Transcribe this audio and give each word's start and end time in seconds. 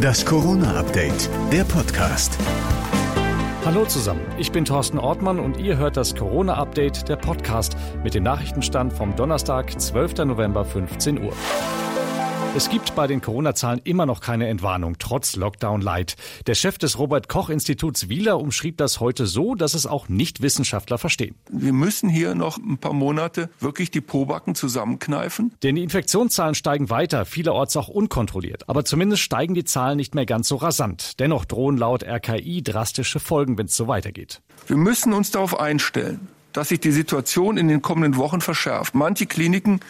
Das 0.00 0.24
Corona-Update, 0.24 1.28
der 1.52 1.64
Podcast. 1.64 2.36
Hallo 3.64 3.84
zusammen, 3.84 4.20
ich 4.38 4.52
bin 4.52 4.64
Thorsten 4.64 4.98
Ortmann 4.98 5.38
und 5.38 5.58
ihr 5.58 5.76
hört 5.76 5.96
das 5.96 6.14
Corona-Update, 6.14 7.08
der 7.08 7.16
Podcast 7.16 7.76
mit 8.02 8.14
dem 8.14 8.24
Nachrichtenstand 8.24 8.92
vom 8.92 9.16
Donnerstag, 9.16 9.80
12. 9.80 10.24
November, 10.26 10.64
15 10.64 11.22
Uhr. 11.22 11.32
Es 12.56 12.68
gibt 12.68 12.96
bei 12.96 13.06
den 13.06 13.20
Corona-Zahlen 13.20 13.80
immer 13.84 14.06
noch 14.06 14.20
keine 14.20 14.48
Entwarnung, 14.48 14.96
trotz 14.98 15.36
Lockdown 15.36 15.80
Light. 15.80 16.16
Der 16.48 16.56
Chef 16.56 16.78
des 16.78 16.98
Robert-Koch-Instituts 16.98 18.08
Wieler 18.08 18.40
umschrieb 18.40 18.76
das 18.76 18.98
heute 18.98 19.26
so, 19.26 19.54
dass 19.54 19.74
es 19.74 19.86
auch 19.86 20.08
Nicht-Wissenschaftler 20.08 20.98
verstehen. 20.98 21.36
Wir 21.48 21.72
müssen 21.72 22.08
hier 22.08 22.34
noch 22.34 22.58
ein 22.58 22.78
paar 22.78 22.92
Monate 22.92 23.50
wirklich 23.60 23.92
die 23.92 24.00
Pobacken 24.00 24.56
zusammenkneifen. 24.56 25.52
Denn 25.62 25.76
die 25.76 25.84
Infektionszahlen 25.84 26.56
steigen 26.56 26.90
weiter, 26.90 27.24
vielerorts 27.24 27.76
auch 27.76 27.86
unkontrolliert. 27.86 28.68
Aber 28.68 28.84
zumindest 28.84 29.22
steigen 29.22 29.54
die 29.54 29.64
Zahlen 29.64 29.96
nicht 29.96 30.16
mehr 30.16 30.26
ganz 30.26 30.48
so 30.48 30.56
rasant. 30.56 31.20
Dennoch 31.20 31.44
drohen 31.44 31.78
laut 31.78 32.02
RKI 32.02 32.62
drastische 32.62 33.20
Folgen, 33.20 33.58
wenn 33.58 33.66
es 33.66 33.76
so 33.76 33.86
weitergeht. 33.86 34.42
Wir 34.66 34.76
müssen 34.76 35.12
uns 35.12 35.30
darauf 35.30 35.58
einstellen, 35.58 36.26
dass 36.52 36.68
sich 36.68 36.80
die 36.80 36.92
Situation 36.92 37.56
in 37.56 37.68
den 37.68 37.82
kommenden 37.82 38.16
Wochen 38.16 38.40
verschärft. 38.40 38.94
Manche 38.94 39.26
Kliniken 39.26 39.80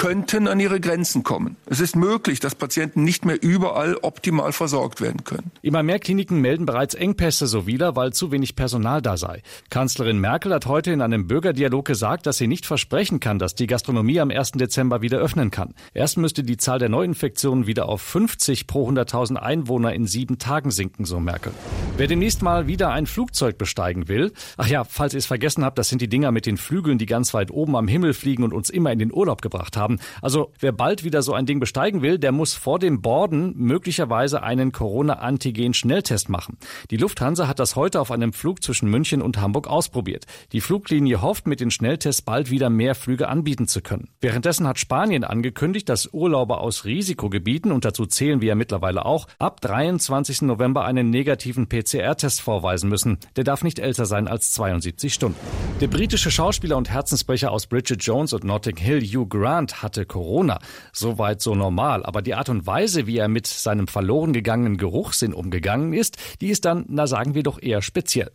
könnten 0.00 0.48
an 0.48 0.58
ihre 0.60 0.80
Grenzen 0.80 1.24
kommen. 1.24 1.56
Es 1.66 1.78
ist 1.78 1.94
möglich, 1.94 2.40
dass 2.40 2.54
Patienten 2.54 3.04
nicht 3.04 3.26
mehr 3.26 3.42
überall 3.42 3.96
optimal 4.00 4.52
versorgt 4.52 5.02
werden 5.02 5.24
können. 5.24 5.50
Immer 5.60 5.82
mehr 5.82 5.98
Kliniken 5.98 6.40
melden 6.40 6.64
bereits 6.64 6.94
Engpässe 6.94 7.46
so 7.46 7.66
wieder, 7.66 7.96
weil 7.96 8.14
zu 8.14 8.32
wenig 8.32 8.56
Personal 8.56 9.02
da 9.02 9.18
sei. 9.18 9.42
Kanzlerin 9.68 10.18
Merkel 10.18 10.54
hat 10.54 10.64
heute 10.64 10.90
in 10.90 11.02
einem 11.02 11.26
Bürgerdialog 11.26 11.84
gesagt, 11.84 12.24
dass 12.24 12.38
sie 12.38 12.46
nicht 12.46 12.64
versprechen 12.64 13.20
kann, 13.20 13.38
dass 13.38 13.54
die 13.54 13.66
Gastronomie 13.66 14.20
am 14.20 14.30
1. 14.30 14.52
Dezember 14.52 15.02
wieder 15.02 15.18
öffnen 15.18 15.50
kann. 15.50 15.74
Erst 15.92 16.16
müsste 16.16 16.44
die 16.44 16.56
Zahl 16.56 16.78
der 16.78 16.88
Neuinfektionen 16.88 17.66
wieder 17.66 17.86
auf 17.86 18.00
50 18.00 18.66
pro 18.66 18.88
100.000 18.88 19.36
Einwohner 19.36 19.92
in 19.92 20.06
sieben 20.06 20.38
Tagen 20.38 20.70
sinken, 20.70 21.04
so 21.04 21.20
Merkel. 21.20 21.52
Wer 21.96 22.06
demnächst 22.06 22.40
mal 22.42 22.66
wieder 22.66 22.90
ein 22.92 23.06
Flugzeug 23.06 23.58
besteigen 23.58 24.08
will, 24.08 24.32
ach 24.56 24.66
ja, 24.66 24.84
falls 24.84 25.12
ihr 25.12 25.18
es 25.18 25.26
vergessen 25.26 25.64
habt, 25.64 25.76
das 25.78 25.90
sind 25.90 26.00
die 26.00 26.08
Dinger 26.08 26.32
mit 26.32 26.46
den 26.46 26.56
Flügeln, 26.56 26.96
die 26.96 27.04
ganz 27.04 27.34
weit 27.34 27.50
oben 27.50 27.76
am 27.76 27.88
Himmel 27.88 28.14
fliegen 28.14 28.42
und 28.42 28.54
uns 28.54 28.70
immer 28.70 28.90
in 28.90 28.98
den 28.98 29.12
Urlaub 29.12 29.42
gebracht 29.42 29.76
haben. 29.76 29.98
Also 30.22 30.52
wer 30.60 30.72
bald 30.72 31.04
wieder 31.04 31.20
so 31.20 31.34
ein 31.34 31.44
Ding 31.44 31.60
besteigen 31.60 32.00
will, 32.00 32.18
der 32.18 32.32
muss 32.32 32.54
vor 32.54 32.78
dem 32.78 33.02
Borden 33.02 33.52
möglicherweise 33.56 34.42
einen 34.42 34.72
Corona-Antigen-Schnelltest 34.72 36.30
machen. 36.30 36.56
Die 36.90 36.96
Lufthansa 36.96 37.46
hat 37.48 37.58
das 37.58 37.76
heute 37.76 38.00
auf 38.00 38.10
einem 38.10 38.32
Flug 38.32 38.62
zwischen 38.62 38.88
München 38.88 39.20
und 39.20 39.38
Hamburg 39.38 39.68
ausprobiert. 39.68 40.24
Die 40.52 40.62
Fluglinie 40.62 41.20
hofft, 41.20 41.46
mit 41.46 41.60
den 41.60 41.70
Schnelltests 41.70 42.22
bald 42.22 42.50
wieder 42.50 42.70
mehr 42.70 42.94
Flüge 42.94 43.28
anbieten 43.28 43.68
zu 43.68 43.82
können. 43.82 44.08
Währenddessen 44.20 44.66
hat 44.66 44.78
Spanien 44.78 45.24
angekündigt, 45.24 45.88
dass 45.88 46.08
Urlauber 46.12 46.62
aus 46.62 46.86
Risikogebieten, 46.86 47.72
und 47.72 47.84
dazu 47.84 48.06
zählen 48.06 48.40
wir 48.40 48.48
ja 48.48 48.54
mittlerweile 48.54 49.04
auch, 49.04 49.28
ab 49.38 49.60
23. 49.60 50.42
November 50.42 50.84
einen 50.84 51.10
negativen 51.10 51.66
PCR-Test 51.82 52.40
vorweisen 52.40 52.88
müssen. 52.88 53.18
Der 53.36 53.44
darf 53.44 53.62
nicht 53.62 53.78
älter 53.78 54.06
sein 54.06 54.28
als 54.28 54.52
72 54.52 55.12
Stunden. 55.12 55.38
Der 55.80 55.88
britische 55.88 56.30
Schauspieler 56.30 56.76
und 56.76 56.90
Herzensbrecher 56.90 57.50
aus 57.50 57.66
Bridget 57.66 58.02
Jones 58.02 58.32
und 58.32 58.44
Notting 58.44 58.76
Hill, 58.76 59.02
Hugh 59.02 59.26
Grant, 59.26 59.82
hatte 59.82 60.04
Corona. 60.04 60.58
Soweit 60.92 61.40
so 61.40 61.54
normal. 61.54 62.04
Aber 62.04 62.22
die 62.22 62.34
Art 62.34 62.48
und 62.48 62.66
Weise, 62.66 63.06
wie 63.06 63.16
er 63.16 63.28
mit 63.28 63.46
seinem 63.46 63.88
verloren 63.88 64.32
gegangenen 64.32 64.76
Geruchssinn 64.76 65.32
umgegangen 65.32 65.92
ist, 65.92 66.16
die 66.40 66.48
ist 66.48 66.64
dann, 66.64 66.84
na 66.88 67.06
sagen 67.06 67.34
wir 67.34 67.42
doch 67.42 67.60
eher 67.62 67.80
speziell. 67.82 68.30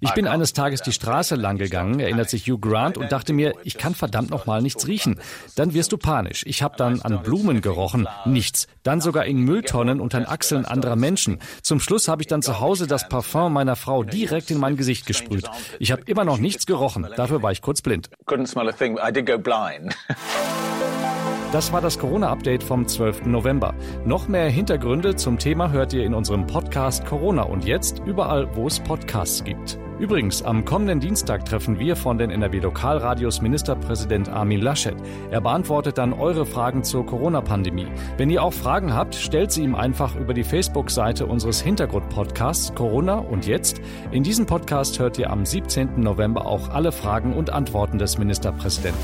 Ich 0.00 0.14
bin 0.14 0.26
eines 0.26 0.52
Tages 0.52 0.82
die 0.82 0.92
Straße 0.92 1.34
lang 1.34 1.58
gegangen, 1.58 1.98
erinnert 1.98 2.30
sich 2.30 2.46
Hugh 2.46 2.58
Grant, 2.60 2.96
und 2.96 3.10
dachte 3.10 3.32
mir, 3.32 3.54
ich 3.64 3.78
kann 3.78 3.94
verdammt 3.94 4.30
noch 4.30 4.46
mal 4.46 4.62
nichts 4.62 4.86
riechen. 4.86 5.18
Dann 5.56 5.74
wirst 5.74 5.92
du 5.92 5.98
panisch. 5.98 6.44
Ich 6.46 6.62
habe 6.62 6.76
dann 6.76 7.02
an 7.02 7.22
Blumen 7.22 7.60
gerochen, 7.60 8.06
nichts. 8.24 8.66
Dann 8.82 9.00
sogar 9.00 9.24
in 9.24 9.38
Mülltonnen 9.40 10.00
und 10.00 10.14
an 10.14 10.26
Achseln 10.26 10.64
anderer 10.64 10.96
Menschen. 10.96 11.38
Zum 11.62 11.80
Schluss 11.80 12.08
habe 12.08 12.22
ich 12.22 12.28
dann 12.28 12.42
zu 12.42 12.60
Hause 12.60 12.86
das 12.86 13.08
Parfum 13.08 13.52
meiner 13.52 13.76
Frau 13.76 14.02
direkt 14.04 14.50
in 14.50 14.58
mein 14.58 14.76
Gesicht 14.76 15.06
gesprüht. 15.06 15.48
Ich 15.78 15.92
habe 15.92 16.02
immer 16.06 16.24
noch 16.24 16.38
nichts 16.38 16.66
gerochen. 16.66 17.06
Dafür 17.16 17.42
war 17.42 17.52
ich 17.52 17.62
kurz 17.62 17.82
blind. 17.82 18.10
Das 21.52 21.72
war 21.72 21.80
das 21.80 21.98
Corona-Update 21.98 22.62
vom 22.64 22.86
12. 22.88 23.26
November. 23.26 23.72
Noch 24.04 24.26
mehr 24.26 24.50
Hintergründe 24.50 25.14
zum 25.14 25.38
Thema 25.38 25.70
hört 25.70 25.92
ihr 25.92 26.04
in 26.04 26.12
unserem 26.12 26.46
Podcast 26.46 27.06
Corona 27.06 27.44
und 27.44 27.64
jetzt 27.64 28.02
überall, 28.04 28.54
wo 28.56 28.66
es 28.66 28.80
Podcasts 28.80 29.44
gibt. 29.44 29.78
Übrigens, 29.98 30.42
am 30.42 30.66
kommenden 30.66 31.00
Dienstag 31.00 31.46
treffen 31.46 31.78
wir 31.78 31.96
von 31.96 32.18
den 32.18 32.30
NRW-Lokalradios 32.30 33.40
Ministerpräsident 33.40 34.28
Armin 34.28 34.60
Laschet. 34.60 34.94
Er 35.30 35.40
beantwortet 35.40 35.96
dann 35.96 36.12
eure 36.12 36.44
Fragen 36.44 36.84
zur 36.84 37.06
Corona-Pandemie. 37.06 37.88
Wenn 38.18 38.28
ihr 38.28 38.42
auch 38.42 38.52
Fragen 38.52 38.92
habt, 38.92 39.14
stellt 39.14 39.52
sie 39.52 39.62
ihm 39.62 39.74
einfach 39.74 40.14
über 40.14 40.34
die 40.34 40.44
Facebook-Seite 40.44 41.24
unseres 41.24 41.62
Hintergrund-Podcasts 41.62 42.74
Corona 42.74 43.14
und 43.14 43.46
jetzt. 43.46 43.80
In 44.10 44.22
diesem 44.22 44.44
Podcast 44.44 44.98
hört 44.98 45.18
ihr 45.18 45.30
am 45.30 45.46
17. 45.46 45.98
November 45.98 46.44
auch 46.44 46.68
alle 46.68 46.92
Fragen 46.92 47.32
und 47.32 47.48
Antworten 47.48 47.98
des 47.98 48.18
Ministerpräsidenten. 48.18 49.00